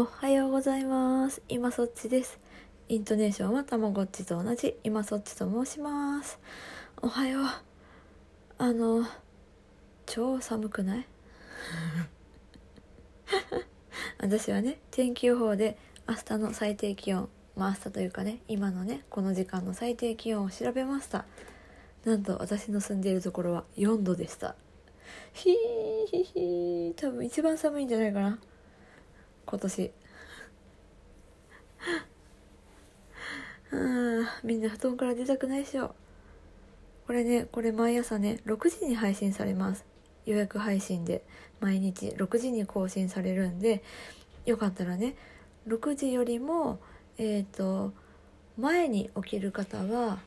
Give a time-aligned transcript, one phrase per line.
[0.00, 1.42] おはようございます。
[1.50, 2.40] 今そっちです。
[2.88, 4.74] イントネーションはたまごっちと同じ。
[4.82, 6.38] 今そっちと申します。
[7.02, 7.44] おはよう。
[8.56, 9.04] あの
[10.06, 11.06] 超寒くない？
[14.16, 15.76] 私はね天気予報で
[16.08, 21.26] 明日の最低気温まあ明日というかね今のねこの時間の最低気温を調べました。
[22.06, 24.56] なんと私の住んでいるところは4度でした。
[25.34, 28.38] ひーひひ多分一番寒いんじゃないかな。
[29.50, 29.90] 今年。
[33.72, 35.94] あみんな布団から出たくないでしょ。
[37.06, 39.84] これねこれ毎朝ね6時に配信されます。
[40.26, 41.24] 予約配信で。
[41.60, 43.82] 毎日6時に更新されるんで
[44.46, 45.14] よかったらね
[45.68, 46.80] 6時よりも
[47.18, 47.92] えっ、ー、と
[48.58, 50.18] 前に起きる方は、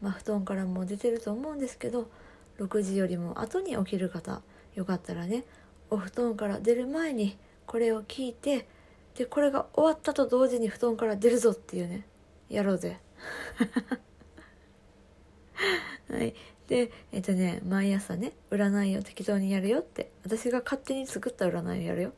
[0.00, 2.10] まあ、布団からも出てると思うんですけど
[2.58, 4.42] 6時よりも後に起きる方
[4.74, 5.44] よかったらね
[5.90, 7.38] お布団から出る前に
[7.70, 8.66] これを聞いて
[9.14, 12.04] でこれが終わったと同時に布団から出るぞっていうね。
[12.48, 12.98] やろうぜ。
[16.10, 16.34] はい。
[16.66, 22.12] でえっとね毎朝ね占いを適当にやるよって私が勝手に作った占いをやるよ。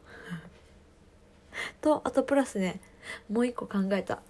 [1.83, 2.81] とあとプラスね
[3.29, 4.23] もう一個考えた。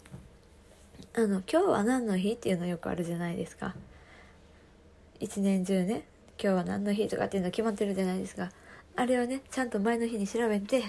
[1.14, 3.76] あの今日は何の日っていうのよくあるじゃないですか。
[5.20, 6.04] 一年中ね
[6.36, 8.50] 今日は何の日とかっていうの決まってるじゃないですか。
[8.96, 10.82] あれをねちゃんと前の日に調べて、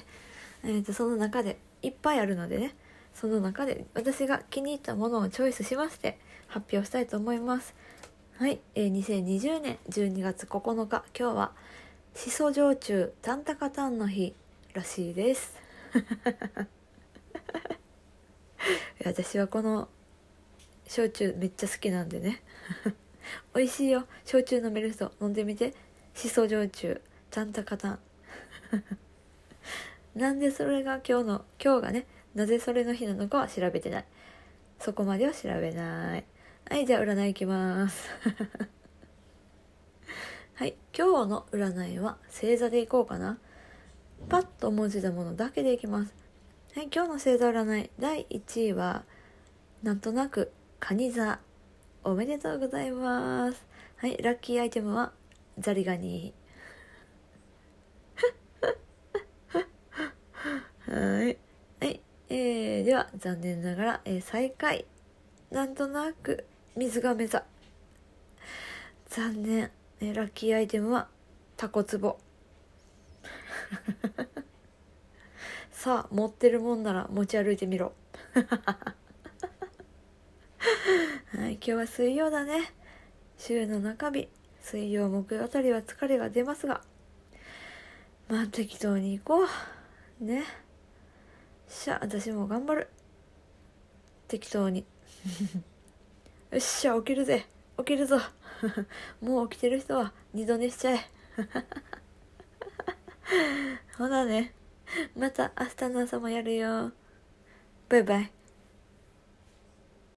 [0.63, 2.75] えーと、その中でいっぱいあるのでね
[3.13, 7.73] その中で私が気に入ったものをチョイスしまして発表したいと思います。
[8.37, 11.51] はい、えー、2020年12月9日今日は
[12.15, 14.33] しそ焼酎タンタカタンの日
[14.73, 15.55] らしいです。
[19.05, 19.89] 私はこの
[20.87, 22.41] 焼酎めっちゃ好きなんでね。
[23.55, 24.07] 美味しいよ。
[24.25, 25.73] 焼酎飲める人飲んでみて。
[26.13, 27.01] しそ焼酎
[27.33, 27.99] ちゃんとカタン
[30.13, 32.05] なんでそれが今日の今日がね
[32.35, 34.05] なぜそれの日なのかは調べてない。
[34.77, 36.25] そこまでは調べない。
[36.69, 38.07] はいじゃあ占いいきます。
[40.53, 43.39] はい今日の占いは星座でいこうかな。
[44.29, 46.13] パッと文字だものだけでいきます。
[46.75, 49.05] はい今日の星座占い第1位は
[49.81, 51.39] なんとなく蟹座。
[52.03, 53.65] おめでとうございます。
[53.95, 55.13] はいラッキーアイテムは
[55.57, 56.35] ザリガニ
[60.93, 61.37] はい。
[61.79, 62.01] はい。
[62.29, 64.85] えー、では、残念ながら、えー、最下位。
[65.49, 66.45] なんとなく、
[66.75, 67.43] 水亀座。
[69.07, 69.71] 残念。
[69.99, 71.07] えー、ラッキーアイテムは、
[71.57, 72.19] タコツボ。
[75.73, 77.93] さあ、持ってるもんなら持ち歩いてみろ。
[78.37, 78.43] は
[81.49, 82.75] い、今日は水曜だね。
[83.39, 84.29] 週の中日、
[84.61, 86.83] 水曜、木曜あたりは疲れが出ますが、
[88.29, 89.47] まあ適当に行こ
[90.21, 90.23] う。
[90.23, 90.43] ね。
[91.73, 92.87] しゃ私も頑張る。
[94.27, 94.85] 適当に。
[96.51, 97.47] よっしゃ起きるぜ。
[97.79, 98.19] 起きるぞ。
[99.21, 100.99] もう起きてる人は二度寝しちゃえ。
[103.97, 104.53] ほなね。
[105.17, 106.91] また明日の朝もやるよ。
[107.89, 108.31] バイバイ。